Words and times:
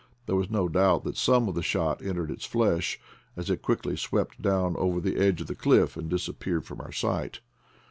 There 0.25 0.41
is 0.41 0.49
no 0.49 0.67
doubt 0.67 1.03
that 1.03 1.15
some, 1.15 1.47
of 1.47 1.53
the 1.53 1.61
shot 1.61 2.01
entered 2.01 2.31
its 2.31 2.43
flesh, 2.47 2.99
as 3.37 3.51
it 3.51 3.61
quickly 3.61 3.95
swept 3.95 4.41
down 4.41 4.75
over 4.77 4.99
the 4.99 5.17
edge 5.17 5.41
of 5.41 5.45
the 5.47 5.53
cliff 5.53 5.95
and 5.95 6.09
disap 6.09 6.39
peared 6.39 6.65
from 6.65 6.81
our 6.81 6.91
sight. 6.91 7.39